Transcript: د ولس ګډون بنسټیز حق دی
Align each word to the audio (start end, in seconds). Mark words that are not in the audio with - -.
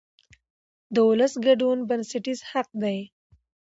د 0.93 0.95
ولس 1.09 1.33
ګډون 1.45 1.77
بنسټیز 1.89 2.39
حق 2.51 2.69
دی 2.81 2.99